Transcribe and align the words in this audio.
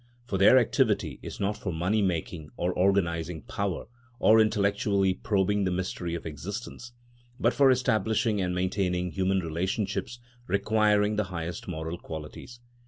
For 0.25 0.39
their 0.39 0.57
activity 0.57 1.19
is 1.21 1.39
not 1.39 1.55
for 1.57 1.71
money 1.71 2.01
making, 2.01 2.49
or 2.57 2.73
organising 2.73 3.43
power, 3.43 3.85
or 4.17 4.39
intellectually 4.41 5.13
probing 5.13 5.63
the 5.63 5.69
mystery 5.69 6.15
of 6.15 6.25
existence, 6.25 6.93
but 7.39 7.53
for 7.53 7.69
establishing 7.69 8.41
and 8.41 8.55
maintaining 8.55 9.11
human 9.11 9.41
relationships 9.41 10.17
requiring 10.47 11.17
the 11.17 11.25
highest 11.25 11.67
moral 11.67 11.99
qualities. 11.99 12.59